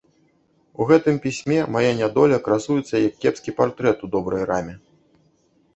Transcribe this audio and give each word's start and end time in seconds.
У 0.83 0.87
гэтым 0.91 1.19
пісьме 1.25 1.57
мая 1.75 1.91
нядоля 2.01 2.41
красуецца, 2.49 2.95
як 3.07 3.13
кепскі 3.25 3.55
партрэт 3.61 3.97
у 4.07 4.13
добрай 4.19 4.43
раме. 4.53 4.75